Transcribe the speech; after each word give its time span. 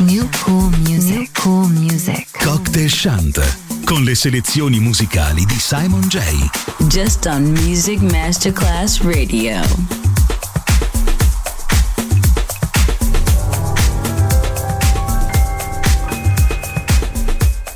New 0.00 0.28
cool 0.44 0.70
music. 0.88 1.16
New 1.16 1.26
cool 1.34 1.68
music. 1.68 2.26
Cocktail 2.42 2.90
Shant 2.90 3.40
con 3.84 4.02
le 4.02 4.14
selezioni 4.14 4.80
musicali 4.80 5.44
di 5.44 5.58
Simon 5.58 6.00
J. 6.08 6.18
Just 6.88 7.26
on 7.26 7.42
Music 7.64 8.00
Masterclass 8.00 9.00
Radio. 9.00 9.60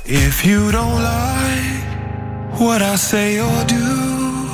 If 0.05 0.45
you 0.45 0.71
don't 0.71 1.01
like 1.03 2.59
what 2.59 2.81
I 2.81 2.95
say 2.95 3.39
or 3.39 3.65
do, 3.65 4.47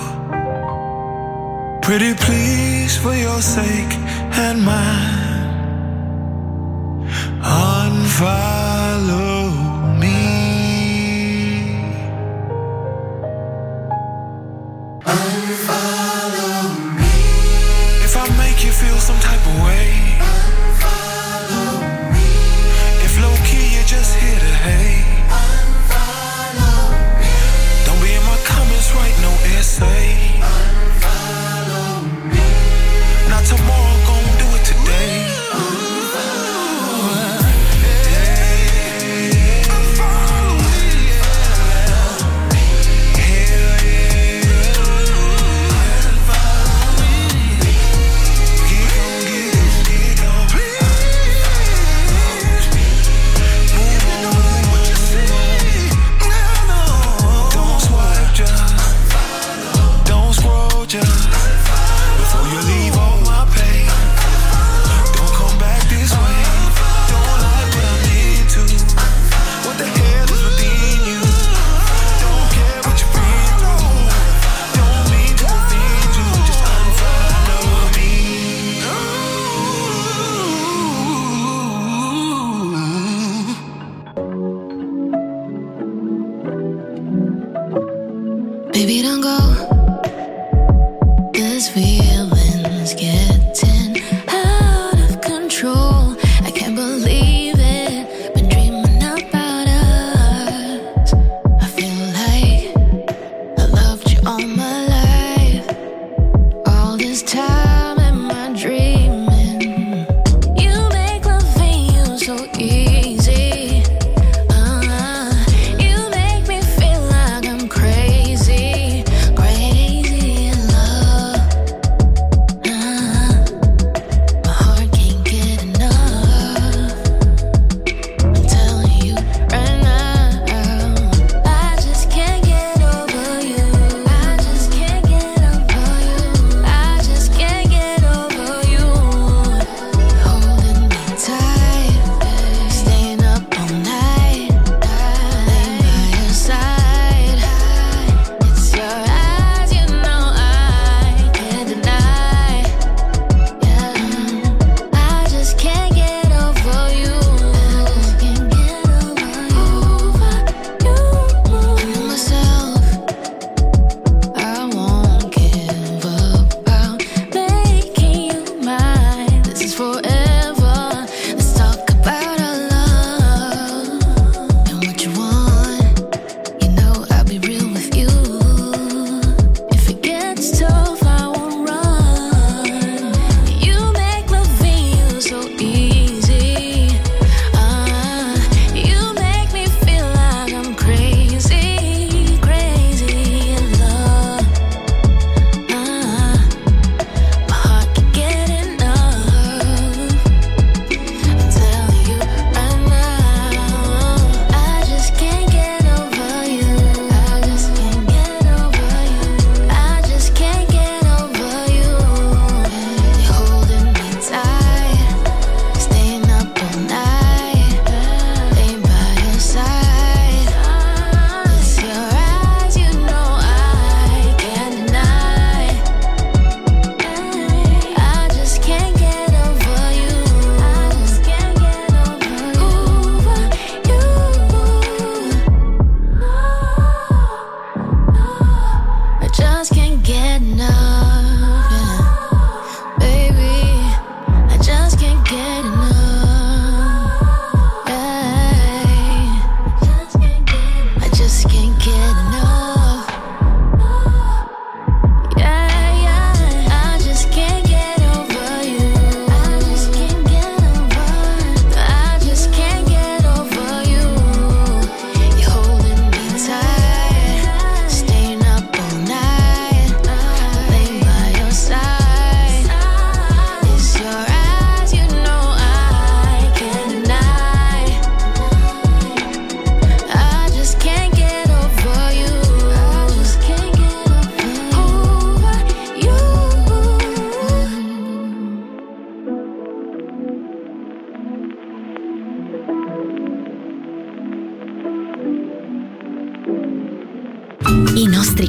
pretty 1.81 2.13
please 2.15 2.97
for 2.97 3.13
your 3.13 3.39
sake 3.41 3.93
and 4.35 4.63
mine, 4.63 5.22
unfollow 8.13 9.97
me. 9.99 10.17
Unfollow 15.03 16.63
me. 16.99 17.15
If 18.03 18.15
I 18.15 18.27
make 18.37 18.63
you 18.63 18.71
feel 18.71 18.97
some 18.97 19.19
type 19.19 19.45
of 19.47 19.63
way. 19.63 20.02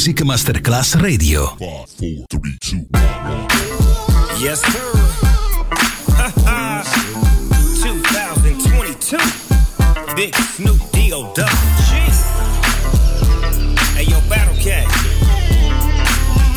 Music 0.00 0.24
Masterclass 0.24 0.94
Radio. 1.02 1.54
Yes, 4.40 4.62
sir. 4.62 4.92
2022. 7.82 9.18
Big 10.16 10.34
Snoop 10.34 10.80
D.O. 10.92 11.34
Hey, 13.94 14.04
yo, 14.04 14.18
Battle 14.30 14.56
Cat. 14.56 14.88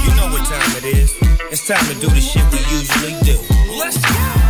You 0.06 0.16
know 0.16 0.32
what 0.32 0.46
time 0.48 0.78
it 0.78 0.86
is. 0.86 1.12
It's 1.52 1.68
time 1.68 1.86
to 1.88 1.96
do 2.00 2.08
the 2.08 2.22
shit 2.22 2.50
we 2.50 2.60
usually 2.72 3.14
do. 3.26 3.38
Let's 3.78 3.98
go. 3.98 4.43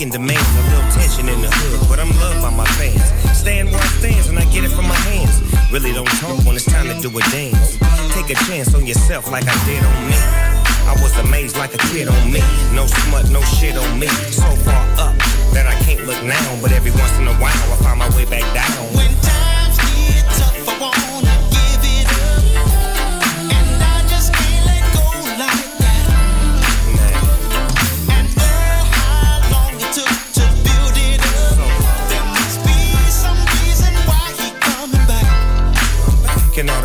Making 0.00 0.12
demands. 0.12 0.48
A 0.56 0.62
little 0.72 0.90
tension 0.92 1.28
in 1.28 1.40
the 1.42 1.50
hood, 1.50 1.88
but 1.88 1.98
I'm 2.00 2.08
loved 2.16 2.40
by 2.40 2.50
my 2.50 2.64
fans. 2.80 3.04
Stand 3.36 3.68
where 3.70 3.80
I 3.80 3.86
stands 4.00 4.28
and 4.28 4.38
I 4.38 4.44
get 4.46 4.64
it 4.64 4.70
from 4.70 4.86
my 4.88 5.00
hands. 5.12 5.42
Really 5.70 5.92
don't 5.92 6.08
talk 6.16 6.40
when 6.44 6.56
it's 6.56 6.64
time 6.64 6.88
to 6.88 6.96
do 7.00 7.08
a 7.12 7.22
dance. 7.28 7.76
Take 8.14 8.30
a 8.30 8.38
chance 8.48 8.74
on 8.74 8.86
yourself 8.86 9.30
like 9.30 9.44
I 9.46 9.56
did 9.66 9.84
on 9.84 9.98
me. 10.08 10.16
I 10.88 10.96
was 11.02 11.12
amazed 11.18 11.56
like 11.56 11.74
a 11.74 11.78
kid 11.92 12.08
on 12.08 12.32
me. 12.32 12.40
No 12.72 12.86
smut, 12.86 13.30
no 13.30 13.42
shit 13.42 13.76
on 13.76 13.98
me. 14.00 14.08
So 14.32 14.48
far 14.64 14.84
up 14.96 15.16
that 15.52 15.66
I 15.68 15.76
can't 15.84 16.06
look 16.06 16.22
now. 16.24 16.48
But 16.62 16.72
every 16.72 16.92
once 16.92 17.18
in 17.18 17.28
a 17.28 17.34
while, 17.34 17.60
I 17.72 17.76
find 17.84 17.98
my 17.98 18.08
way 18.16 18.24
back 18.24 18.46
down. 18.54 19.19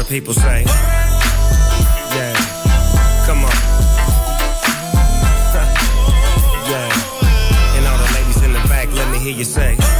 The 0.05 0.13
people 0.13 0.33
say? 0.33 0.63
Yeah. 2.15 2.33
Come 3.25 3.39
on. 3.39 3.51
yeah. 6.69 6.89
And 7.75 7.85
all 7.87 7.97
the 7.97 8.11
ladies 8.13 8.43
in 8.43 8.53
the 8.53 8.59
back, 8.67 8.91
let 8.93 9.11
me 9.11 9.19
hear 9.19 9.33
you 9.33 9.45
say. 9.45 9.94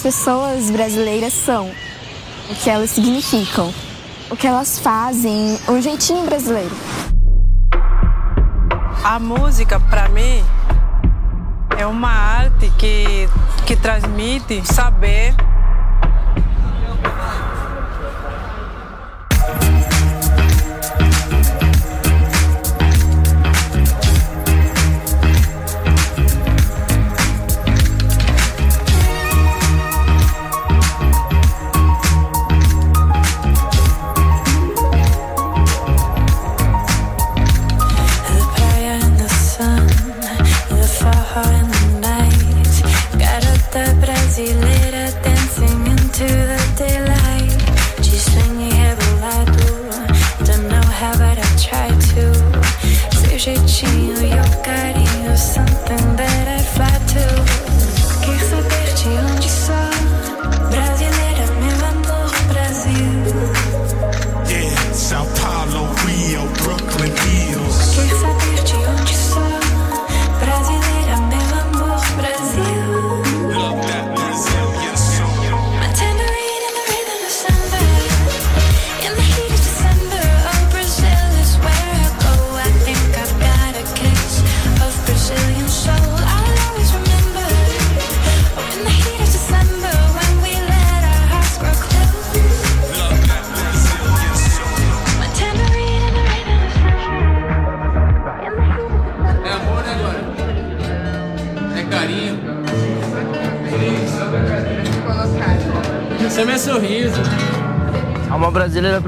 as 0.00 0.02
pessoas 0.02 0.70
brasileiras 0.70 1.34
são, 1.34 1.70
o 2.48 2.54
que 2.54 2.70
elas 2.70 2.88
significam, 2.88 3.70
o 4.30 4.36
que 4.36 4.46
elas 4.46 4.78
fazem, 4.78 5.58
um 5.68 5.78
jeitinho 5.82 6.24
brasileiro. 6.24 6.74
A 9.04 9.18
música, 9.18 9.78
para 9.78 10.08
mim, 10.08 10.42
é 11.76 11.84
uma 11.84 12.08
arte 12.08 12.72
que, 12.78 13.28
que 13.66 13.76
transmite 13.76 14.62
saber. 14.64 15.34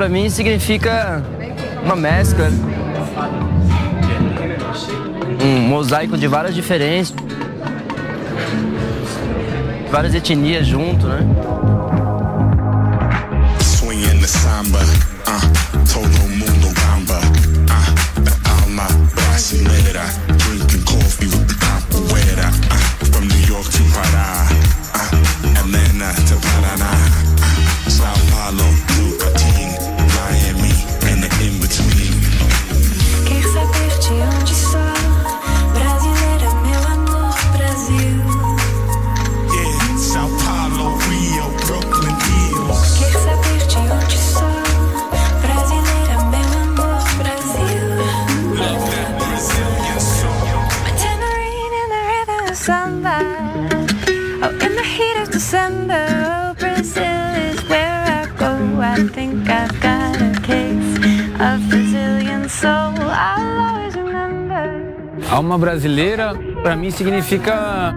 para 0.02 0.08
mim 0.08 0.28
significa 0.28 1.22
uma 1.84 1.94
mescla, 1.94 2.48
um 5.40 5.60
mosaico 5.68 6.18
de 6.18 6.26
várias 6.26 6.56
diferenças, 6.56 7.14
várias 9.92 10.12
etnias 10.12 10.66
junto, 10.66 11.06
né? 11.06 11.20
Alma 65.32 65.56
brasileira, 65.56 66.34
para 66.62 66.76
mim, 66.76 66.90
significa 66.90 67.94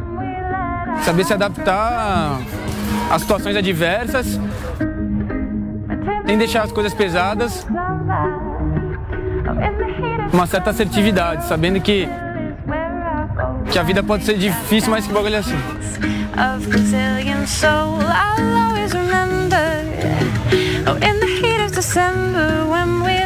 saber 1.04 1.26
se 1.26 1.34
adaptar 1.34 2.40
às 3.12 3.22
situações 3.24 3.58
adversas, 3.58 4.40
sem 6.26 6.38
deixar 6.38 6.64
as 6.64 6.72
coisas 6.72 6.94
pesadas. 6.94 7.68
Uma 10.32 10.48
certa 10.48 10.70
assertividade, 10.70 11.44
sabendo 11.44 11.82
que, 11.82 12.08
que 13.70 13.80
a 13.80 13.84
vida 13.84 14.02
pode 14.02 14.24
ser 14.24 14.38
difícil, 14.38 14.90
mas 14.90 15.06
que 15.06 15.12
bagulho 15.12 15.36
é 15.36 15.40
assim. 15.40 15.60
Oh, 20.88 20.94
in 20.98 21.20
the 21.20 21.26
heat 21.26 21.60
of 21.66 21.74
December 21.74 22.66
when 22.70 23.02
we 23.04 23.26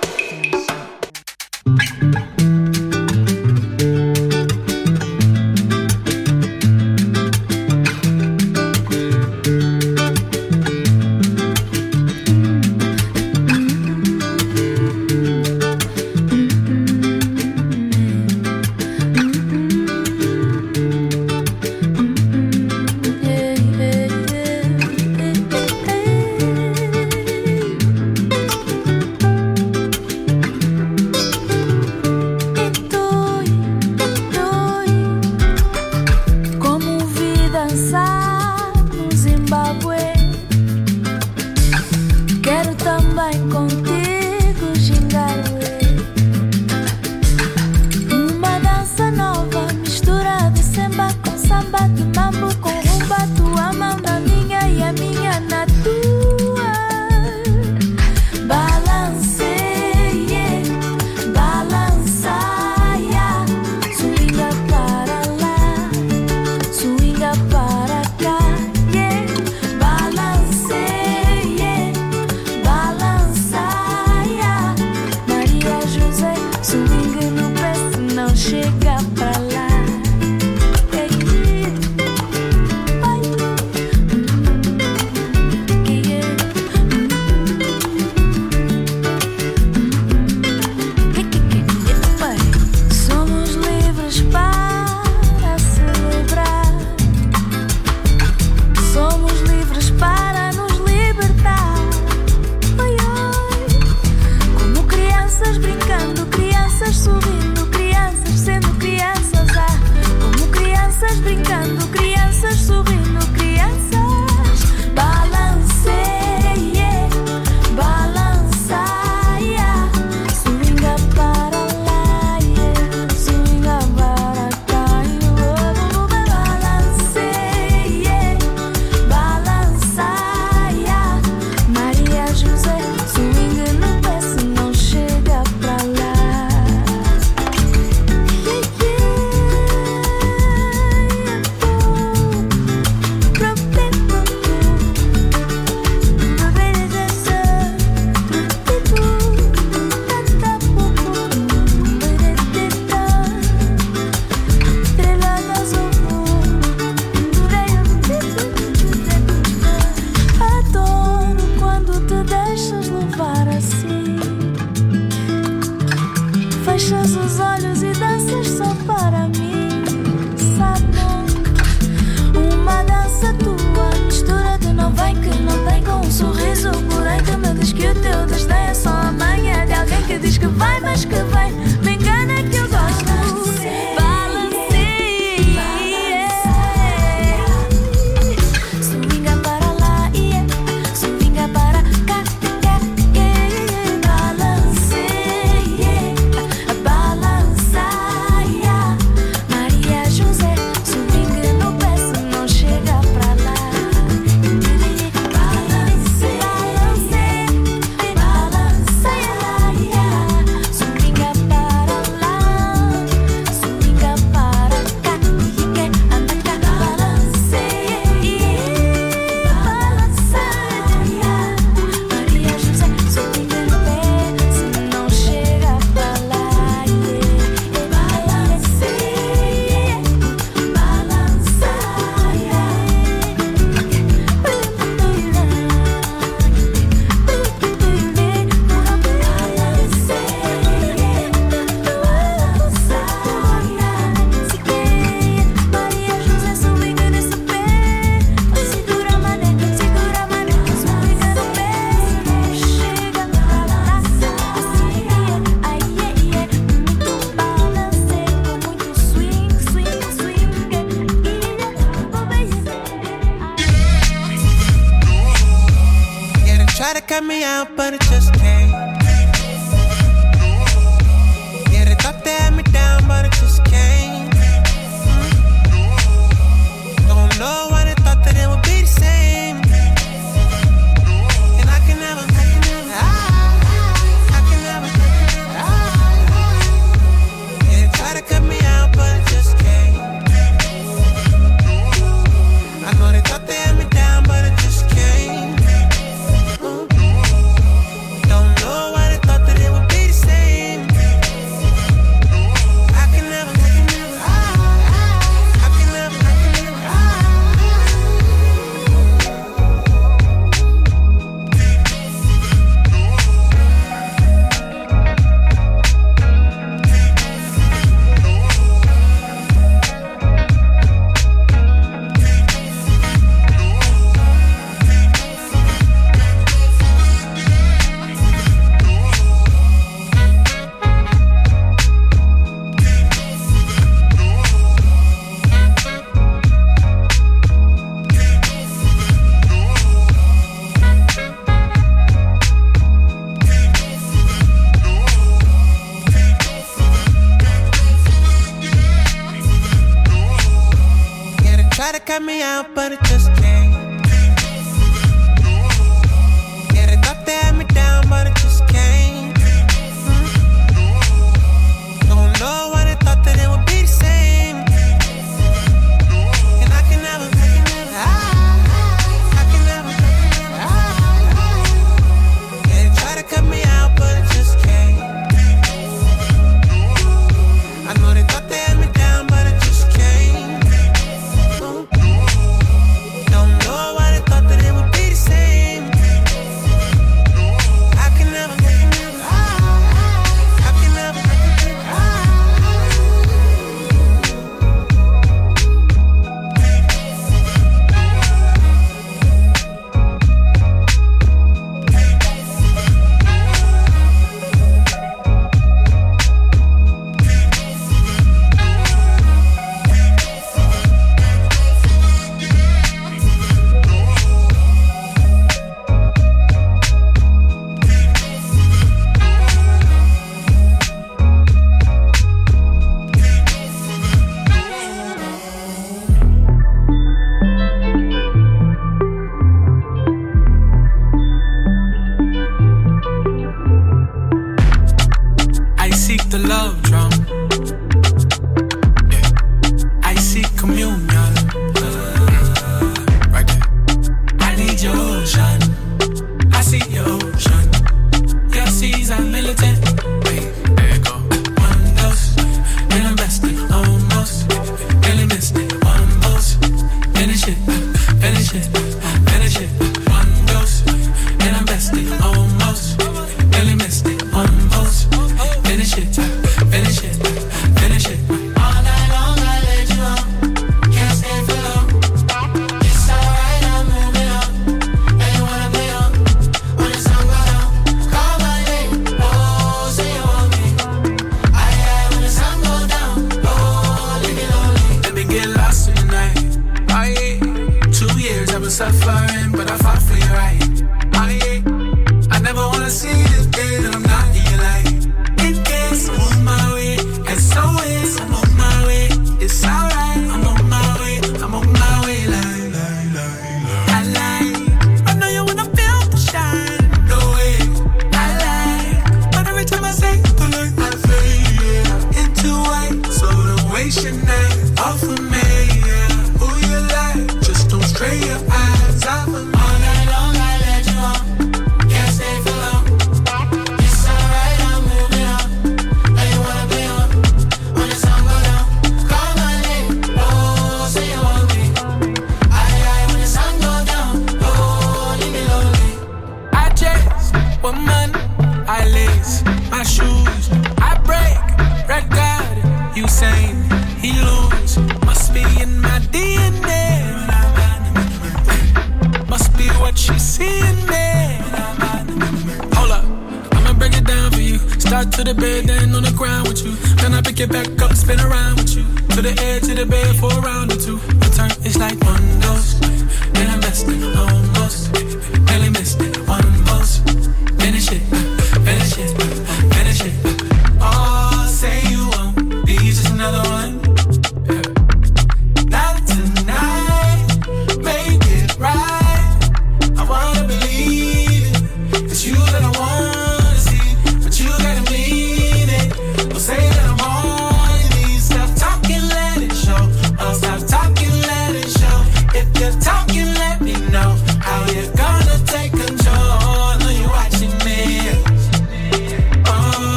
Try 351.81 351.91
to 351.91 351.99
cut 351.99 352.21
me 352.21 352.43
out, 352.43 352.75
but 352.75 352.91
it 352.91 352.99
just 353.05 353.25
can't. 353.37 353.50